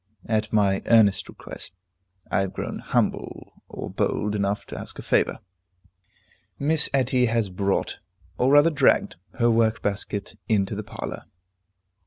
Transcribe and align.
At 0.25 0.51
my 0.51 0.81
earnest 0.87 1.29
request, 1.29 1.75
(I 2.31 2.39
have 2.39 2.53
grown 2.53 2.79
humble 2.79 3.61
or 3.69 3.87
bold 3.91 4.33
enough 4.33 4.65
to 4.65 4.75
ask 4.75 4.97
a 4.97 5.03
favor,) 5.03 5.41
Miss 6.57 6.89
Etty 6.91 7.27
has 7.27 7.51
brought, 7.51 7.99
or 8.35 8.49
rather 8.51 8.71
dragged, 8.71 9.17
her 9.35 9.51
work 9.51 9.83
basket 9.83 10.39
into 10.49 10.73
the 10.73 10.81
parlor. 10.81 11.25